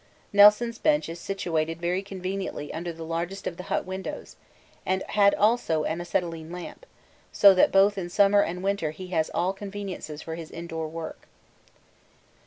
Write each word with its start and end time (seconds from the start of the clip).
Nelson's 0.33 0.79
bench 0.79 1.07
is 1.09 1.19
situated 1.19 1.79
very 1.79 2.01
conveniently 2.01 2.73
under 2.73 2.91
the 2.91 3.03
largest 3.05 3.45
of 3.45 3.57
the 3.57 3.65
hut 3.69 3.85
windows, 3.85 4.35
and 4.83 5.03
had 5.09 5.35
also 5.35 5.83
an 5.83 6.01
acetylene 6.01 6.51
lamp, 6.51 6.87
so 7.31 7.53
that 7.53 7.71
both 7.71 7.99
in 7.99 8.09
summer 8.09 8.41
and 8.41 8.63
winter 8.63 8.89
he 8.89 9.09
has 9.09 9.29
all 9.35 9.53
conveniences 9.53 10.23
for 10.23 10.33
his 10.33 10.49
indoor 10.49 10.87
work. 10.87 11.27